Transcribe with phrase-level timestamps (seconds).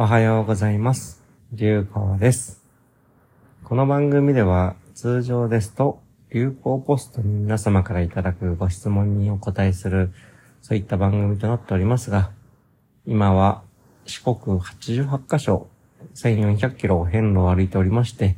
[0.00, 1.24] おはようございます。
[1.52, 2.64] 流行です。
[3.64, 10.12] この番組では通常ですと流行ポストに皆様からいただくご質問にお答えする
[10.62, 12.30] そういった番組となっておりますが、
[13.06, 13.64] 今は
[14.06, 15.66] 四国88カ所
[16.14, 18.36] 1400キロを遍路を歩いておりまして、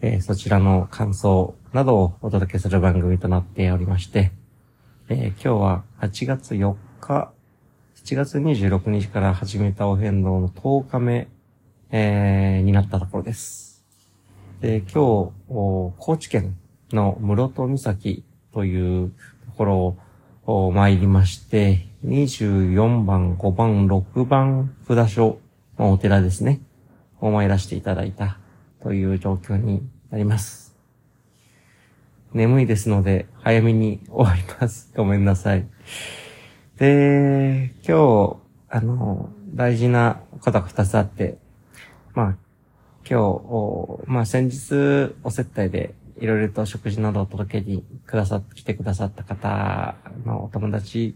[0.00, 4.32] えーそちらの感想などをお届けする番組となっておりまして、
[5.10, 7.33] えー今日は8月4日、
[8.04, 11.26] 7月26日から始めたお遍路の10日目、
[11.90, 13.82] えーになったところです。
[14.60, 16.54] で、今日、高知県
[16.92, 19.08] の室戸岬という
[19.46, 19.96] ところ
[20.44, 25.38] を参りまして、24番、5番、6番札所
[25.78, 26.60] のお寺ですね、
[27.22, 28.36] を参らせていただいた
[28.82, 29.80] という状況に
[30.10, 30.76] なります。
[32.34, 34.92] 眠いですので、早めに終わります。
[34.94, 35.66] ごめんなさい。
[36.76, 38.36] で、今日、
[38.68, 41.38] あの、大事なことが二つあって、
[42.14, 42.36] まあ、
[43.08, 49.94] 今日、まあ先日、お接待で、いろいろと食事などを届けにくださっ、来てくださった方
[50.26, 51.14] のお友達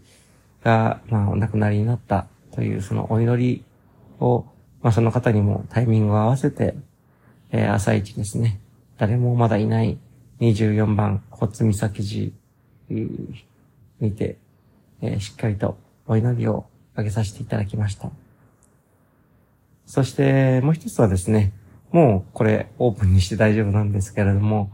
[0.63, 3.65] が、まあお亡くなりになったというそのお祈り
[4.21, 4.45] を、
[4.81, 6.75] まあその方にもタイミングを合わせて、
[7.51, 8.61] えー朝一ですね、
[8.97, 9.97] 誰もまだいない
[10.39, 12.31] 24番骨岬寺
[12.91, 13.35] えー
[13.99, 14.37] にて、
[15.01, 18.09] えーしっかりとお祈りをあげさせていただきました。
[19.85, 21.51] そして、もう一つはですね、
[21.91, 24.71] もうこれオープンにして大丈夫なんですけれども、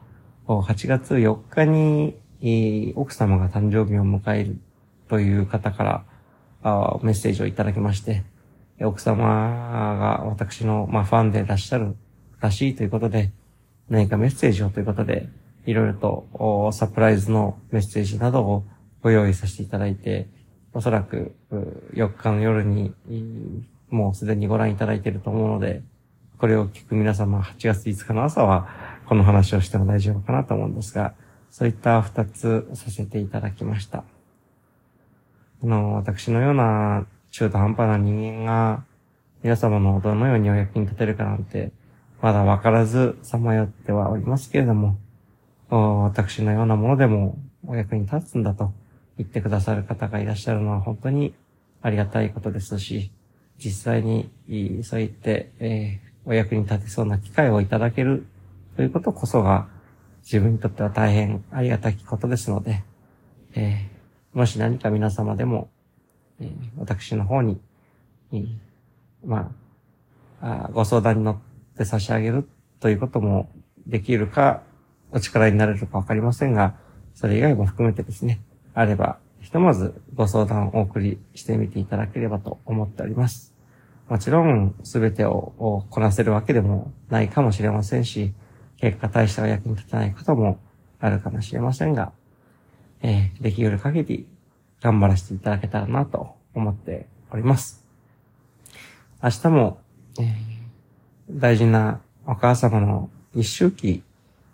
[0.47, 4.59] 8月4日に、えー奥様が誕生日を迎える
[5.07, 6.05] という方から
[6.63, 8.23] あメッセージをいただきまして、
[8.81, 11.95] 奥様が私の、まあ、ファンでいらっしゃる
[12.41, 13.31] らしいということで、
[13.89, 15.29] 何かメッセージをということで、
[15.65, 18.65] いろいろとサプライズのメッセージなどを
[19.05, 20.27] ご用意させていただいて、
[20.73, 21.35] おそらく
[21.93, 22.91] 4日の夜に
[23.91, 25.83] もうすでにご覧いただいていると思うので、
[26.39, 28.67] これを聞く皆様8月5日の朝は
[29.07, 31.13] この話をしても大丈夫かなと思うんですが、
[31.51, 34.03] そういった2つさせていただきました。
[35.63, 38.85] あの、私のような中途半端な人間が
[39.43, 41.71] 皆様のどのようにお役に立てるかなんて、
[42.23, 44.97] まだわからずさまよってはおりますけれども、
[45.69, 47.37] 私のようなものでも
[47.67, 48.73] お役に立つんだと
[49.17, 51.33] 言ってくださる方がいらっしゃるのは本当に
[51.81, 53.11] ありがたいことですし、
[53.57, 54.29] 実際に
[54.83, 58.25] そう言って、えーお役に立てそうな機会をいただける
[58.75, 59.67] ということこそが
[60.23, 62.83] 自分にとっては大変ありがたきことですので、
[63.53, 65.69] えーもし何か皆様でも、
[66.39, 67.61] えー私の方に、
[68.33, 68.47] えー
[69.23, 69.51] ま
[70.41, 71.37] あご相談に乗っ
[71.77, 72.49] て差し上げる
[72.79, 73.49] ということも
[73.85, 74.63] できるか、
[75.11, 76.75] お力になれるかわかりませんが、
[77.13, 78.39] それ以外も含めてですね、
[78.75, 83.55] あれば、ひとまずご相談をお送りしてみていただければと思っております。
[84.09, 88.33] もちろん、すべてををこなせるわけでもないかもしれませんし、
[88.77, 90.59] 結果大したお役に立たないことも
[90.99, 92.11] あるかもしれませんが、
[93.01, 94.27] えーできる限り
[94.81, 97.83] 頑張らせていただけたらなと思っております。
[99.23, 99.79] 明日も、
[100.19, 100.55] えー
[101.31, 104.03] 大事なお母様の一周期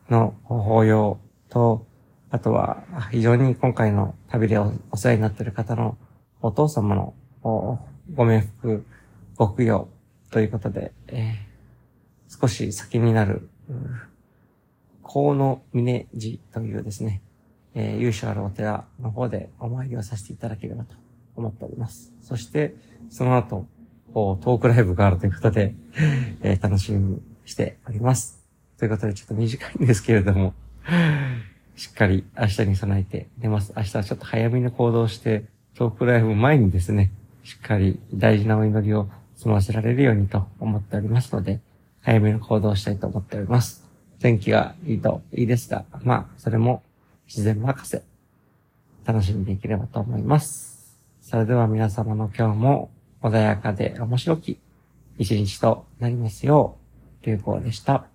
[0.10, 1.86] の法要と、
[2.32, 5.98] あとは非常に今回の旅でお世話になっている方の
[6.42, 8.86] お父様のご冥福、
[9.36, 9.90] ご供養
[10.32, 11.52] ということで、えー
[12.34, 13.50] 少し先になる、
[15.04, 17.22] 河野峰寺というですね、
[17.76, 20.96] えー由緒あるお寺の方でお参りをさせていただければと
[21.36, 22.14] 思っております。
[22.22, 22.76] そして、
[23.10, 23.68] その後、
[24.14, 25.76] トークライブがあるということで、
[26.42, 28.42] えー楽しみにしております。
[28.78, 30.54] ということで、ちょっと短いんですけれども、
[31.76, 33.74] しっかり明日に備えて寝ます。
[33.76, 35.46] 明日はちょっと早めに行動して、
[35.76, 37.12] トークライブ前にですね、
[37.44, 41.60] しっかり大事なお祈りを済ませられるようにと思っておりますので、
[42.02, 43.84] 早めに行動をしたいと思っております。
[44.20, 46.84] 天気がいいといいですが、まあ、それも
[47.28, 48.04] 自然任せ、
[49.06, 51.00] 楽しんでいければと思います。
[51.22, 54.60] それでは皆様の今日も穏やかで面白き
[55.18, 56.78] 一日となりますよ
[57.24, 58.11] う、流行でした。